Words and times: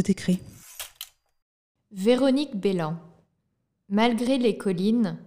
écrit. 0.00 0.40
Véronique 1.90 2.56
Bélan. 2.56 2.96
Malgré 3.88 4.38
les 4.38 4.56
collines, 4.56 5.18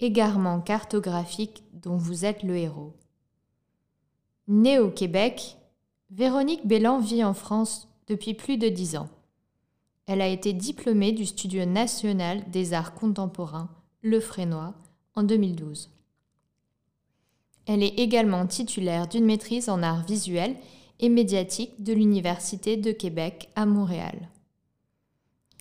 égarement 0.00 0.60
cartographique 0.60 1.62
dont 1.72 1.96
vous 1.96 2.24
êtes 2.24 2.42
le 2.42 2.56
héros. 2.56 2.94
Née 4.48 4.78
au 4.78 4.90
Québec, 4.90 5.56
Véronique 6.10 6.66
Bélan 6.66 7.00
vit 7.00 7.24
en 7.24 7.34
France 7.34 7.88
depuis 8.06 8.34
plus 8.34 8.58
de 8.58 8.68
dix 8.68 8.96
ans. 8.96 9.08
Elle 10.06 10.20
a 10.20 10.28
été 10.28 10.52
diplômée 10.52 11.12
du 11.12 11.26
Studio 11.26 11.64
national 11.64 12.48
des 12.50 12.72
arts 12.72 12.94
contemporains, 12.94 13.68
Le 14.02 14.20
Frénois, 14.20 14.74
en 15.14 15.24
2012. 15.24 15.90
Elle 17.66 17.82
est 17.82 17.98
également 17.98 18.46
titulaire 18.46 19.08
d'une 19.08 19.24
maîtrise 19.24 19.68
en 19.68 19.82
arts 19.82 20.06
visuels 20.06 20.56
et 21.00 21.08
médiatiques 21.08 21.82
de 21.82 21.92
l'Université 21.92 22.76
de 22.76 22.92
Québec 22.92 23.50
à 23.54 23.66
Montréal. 23.66 24.28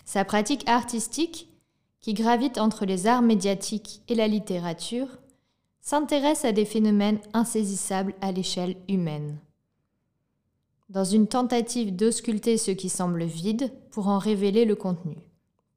Sa 0.05 0.23
pratique 0.23 0.67
artistique, 0.67 1.49
qui 2.01 2.13
gravite 2.13 2.57
entre 2.57 2.85
les 2.85 3.07
arts 3.07 3.23
médiatiques 3.23 4.01
et 4.07 4.15
la 4.15 4.27
littérature, 4.27 5.07
s'intéresse 5.81 6.45
à 6.45 6.51
des 6.51 6.65
phénomènes 6.65 7.19
insaisissables 7.33 8.13
à 8.21 8.31
l'échelle 8.31 8.75
humaine. 8.87 9.39
Dans 10.89 11.03
une 11.03 11.27
tentative 11.27 11.95
d'ausculter 11.95 12.57
ce 12.57 12.71
qui 12.71 12.89
semble 12.89 13.23
vide 13.23 13.71
pour 13.89 14.07
en 14.07 14.19
révéler 14.19 14.65
le 14.65 14.75
contenu, 14.75 15.17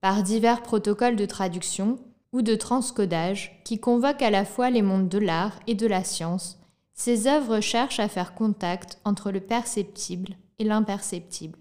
par 0.01 0.23
divers 0.23 0.63
protocoles 0.63 1.17
de 1.17 1.27
traduction 1.27 1.99
ou 2.33 2.43
de 2.43 2.55
transcodage 2.55 3.61
qui 3.65 3.81
convoquent 3.81 4.23
à 4.23 4.31
la 4.31 4.45
fois 4.45 4.69
les 4.69 4.83
mondes 4.83 5.09
de 5.09 5.19
l'art 5.19 5.59
et 5.67 5.75
de 5.75 5.87
la 5.87 6.05
science, 6.05 6.58
ses 6.99 7.29
œuvres 7.29 7.61
cherchent 7.61 8.01
à 8.01 8.09
faire 8.09 8.35
contact 8.35 8.99
entre 9.05 9.31
le 9.31 9.39
perceptible 9.39 10.37
et 10.59 10.65
l'imperceptible, 10.65 11.61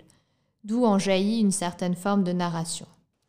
d'où 0.63 0.83
en 0.83 0.97
jaillit 0.97 1.39
une 1.39 1.51
certaine 1.51 1.95
forme 1.95 2.23
de 2.23 2.31
narration. 2.31 2.87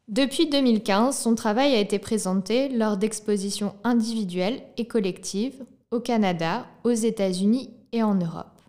Depuis 0.09 0.49
2015, 0.49 1.15
son 1.15 1.35
travail 1.35 1.75
a 1.75 1.81
été 1.81 1.99
présenté 1.99 2.71
lors 2.71 2.97
d'expositions 2.97 3.75
individuelles 3.85 4.63
et 4.79 4.87
collectives 4.87 5.63
au 5.91 6.01
Canada, 6.01 6.67
aux 6.83 6.93
États-Unis 6.93 7.75
et 7.93 8.03
en 8.03 8.15
Europe. 8.15 8.63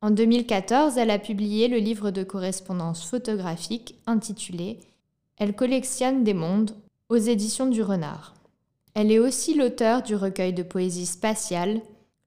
En 0.00 0.10
2014, 0.10 0.96
elle 0.96 1.10
a 1.10 1.18
publié 1.18 1.68
le 1.68 1.76
livre 1.76 2.10
de 2.10 2.22
correspondance 2.22 3.04
photographique 3.04 3.96
intitulé 4.06 4.80
Elle 5.36 5.54
collectionne 5.54 6.24
des 6.24 6.34
mondes 6.34 6.74
aux 7.10 7.16
éditions 7.16 7.66
du 7.66 7.82
Renard. 7.82 8.32
Elle 8.94 9.12
est 9.12 9.18
aussi 9.18 9.52
l'auteur 9.52 10.00
du 10.00 10.14
recueil 10.14 10.54
de 10.54 10.62
poésie 10.62 11.06
spatiale 11.06 11.82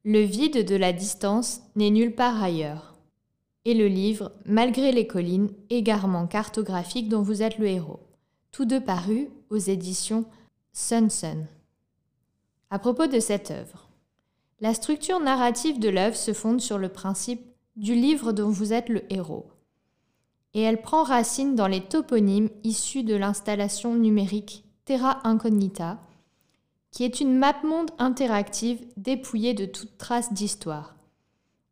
Le 0.09 0.22
vide 0.22 0.66
de 0.66 0.75
la 0.77 0.94
distance 0.94 1.59
n'est 1.75 1.89
nulle 1.89 2.16
part 2.16 2.41
ailleurs. 2.41 2.95
Et 3.66 3.73
le 3.73 3.89
livre 3.89 4.31
Malgré 4.45 4.94
les 4.94 5.05
collines, 5.05 5.50
égarement 5.69 6.27
cartographique 6.27 7.09
dont 7.09 7.22
vous 7.22 7.44
êtes 7.44 7.58
le 7.58 7.67
héros, 7.67 8.00
tous 8.53 8.63
deux 8.63 8.80
parus 8.80 9.28
aux 9.50 9.58
éditions 9.58 10.23
Sun 10.72 11.09
Sun. 11.09 11.45
À 12.69 12.80
propos 12.80 13.08
de 13.08 13.19
cette 13.19 13.52
œuvre, 13.52 13.89
la 14.61 14.73
structure 14.73 15.19
narrative 15.19 15.78
de 15.78 15.89
l'œuvre 15.89 16.16
se 16.16 16.31
fonde 16.31 16.61
sur 16.61 16.78
le 16.78 16.88
principe 16.88 17.41
du 17.75 17.94
livre 17.94 18.31
dont 18.31 18.50
vous 18.50 18.72
êtes 18.72 18.88
le 18.88 19.03
héros, 19.11 19.52
et 20.53 20.61
elle 20.61 20.81
prend 20.81 21.03
racine 21.03 21.53
dans 21.53 21.67
les 21.67 21.81
toponymes 21.81 22.50
issus 22.63 23.03
de 23.03 23.16
l'installation 23.17 23.94
numérique 23.95 24.63
Terra 24.85 25.19
Incognita, 25.28 26.00
qui 26.98 27.03
est 27.03 27.22
une 27.22 27.38
map 27.38 27.62
monde 27.64 27.92
interactive 28.00 28.84
dépouillée 28.98 29.53
de 29.53 29.67
toute 29.67 30.00
trace 30.00 30.34
d'histoire 30.34 30.95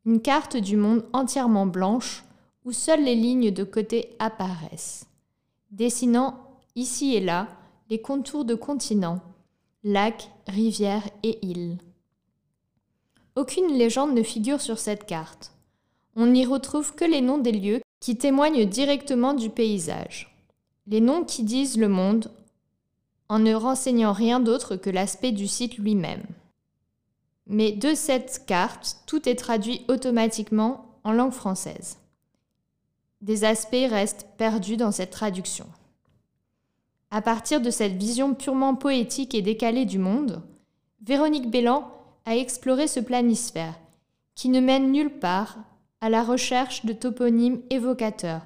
une 0.06 0.22
carte 0.22 0.56
du 0.56 0.78
monde 0.78 1.04
entièrement 1.14 1.66
blanche 1.66 2.24
où 2.64 2.72
seules 2.72 3.04
les 3.04 3.16
lignes 3.16 3.50
de 3.50 3.64
côté 3.64 4.16
apparaissent, 4.20 5.08
dessinant 5.72 6.38
ici 6.76 7.16
et 7.16 7.22
là 7.22 7.48
les 7.90 8.00
contours 8.00 8.46
de 8.46 8.54
continents, 8.54 9.20
lacs, 9.84 10.30
rivières 10.48 11.10
et 11.24 11.44
îles. 11.44 11.80
Aucune 13.36 13.74
légende 13.74 14.14
ne 14.14 14.22
figure 14.22 14.62
sur 14.62 14.78
cette 14.78 15.08
carte. 15.08 15.54
On 16.16 16.28
n'y 16.28 16.46
retrouve 16.46 16.94
que 16.94 17.04
les 17.04 17.22
noms 17.22 17.40
des 17.40 17.52
lieux 17.52 17.82
qui 18.00 18.16
témoignent 18.16 18.66
directement 18.66 19.34
du 19.34 19.50
paysage. 19.50 20.38
Les 20.86 21.02
noms 21.02 21.24
qui 21.24 21.42
disent 21.42 21.80
le 21.80 21.90
monde 21.90 22.30
en 23.30 23.40
ne 23.40 23.54
renseignant 23.54 24.14
rien 24.14 24.40
d'autre 24.40 24.76
que 24.76 24.90
l'aspect 24.90 25.32
du 25.32 25.48
site 25.48 25.78
lui-même. 25.78 26.24
Mais 27.48 27.72
de 27.72 27.94
cette 27.94 28.46
carte, 28.46 28.98
tout 29.06 29.28
est 29.28 29.36
traduit 29.36 29.86
automatiquement 29.88 30.86
en 31.04 31.12
langue 31.12 31.34
française. 31.34 31.98
Des 33.22 33.44
aspects 33.44 33.90
restent 33.90 34.28
perdus 34.38 34.78
dans 34.78 34.92
cette 34.92 35.12
traduction. 35.12 35.68
À 37.12 37.22
partir 37.22 37.62
de 37.62 37.70
cette 37.70 37.94
vision 37.94 38.34
purement 38.34 38.76
poétique 38.76 39.36
et 39.36 39.42
décalée 39.42 39.86
du 39.86 40.00
monde, 40.00 40.42
Véronique 41.02 41.50
Bélan 41.50 41.92
a 42.26 42.36
exploré 42.36 42.88
ce 42.88 43.00
planisphère, 43.00 43.76
qui 44.34 44.50
ne 44.50 44.60
mène 44.60 44.92
nulle 44.92 45.20
part 45.20 45.58
à 46.02 46.10
la 46.10 46.24
recherche 46.24 46.86
de 46.86 46.94
toponymes 46.94 47.62
évocateurs, 47.70 48.42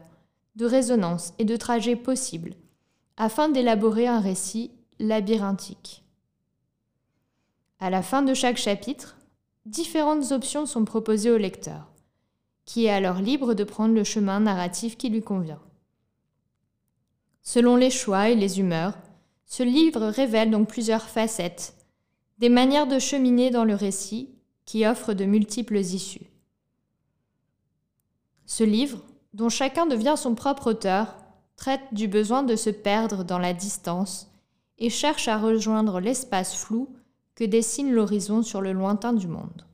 de 0.55 0.65
résonances 0.65 1.33
et 1.39 1.45
de 1.45 1.55
trajets 1.55 1.95
possibles, 1.95 2.53
afin 3.19 3.49
d'élaborer 3.49 4.07
un 4.07 4.21
récit 4.21 4.71
labyrinthique. 4.97 6.05
À 7.79 7.89
la 7.89 8.01
fin 8.01 8.21
de 8.21 8.33
chaque 8.33 8.57
chapitre, 8.57 9.17
différentes 9.65 10.31
options 10.31 10.65
sont 10.65 10.85
proposées 10.85 11.29
au 11.29 11.37
lecteur, 11.37 11.91
qui 12.63 12.85
est 12.85 12.89
alors 12.89 13.19
libre 13.19 13.53
de 13.55 13.65
prendre 13.65 13.93
le 13.93 14.05
chemin 14.05 14.39
narratif 14.39 14.97
qui 14.97 15.09
lui 15.09 15.21
convient. 15.21 15.61
Selon 17.41 17.75
les 17.75 17.91
choix 17.91 18.29
et 18.29 18.35
les 18.35 18.61
humeurs, 18.61 18.97
ce 19.45 19.63
livre 19.63 20.07
révèle 20.07 20.49
donc 20.49 20.69
plusieurs 20.69 21.09
facettes, 21.09 21.75
des 22.37 22.49
manières 22.49 22.87
de 22.87 22.99
cheminer 22.99 23.49
dans 23.49 23.65
le 23.65 23.75
récit 23.75 24.29
qui 24.63 24.85
offrent 24.85 25.13
de 25.13 25.25
multiples 25.25 25.79
issues. 25.79 26.31
Ce 28.45 28.63
livre, 28.63 29.03
dont 29.33 29.49
chacun 29.49 29.87
devient 29.87 30.15
son 30.15 30.35
propre 30.35 30.71
auteur, 30.71 31.17
traite 31.59 31.93
du 31.93 32.07
besoin 32.07 32.41
de 32.41 32.55
se 32.55 32.69
perdre 32.69 33.25
dans 33.25 33.37
la 33.37 33.53
distance 33.53 34.31
et 34.77 34.89
cherche 34.89 35.27
à 35.27 35.37
rejoindre 35.37 35.99
l'espace 35.99 36.55
flou 36.55 36.95
que 37.35 37.43
dessine 37.43 37.91
l'horizon 37.91 38.41
sur 38.43 38.61
le 38.61 38.71
lointain 38.71 39.11
du 39.11 39.27
monde. 39.27 39.65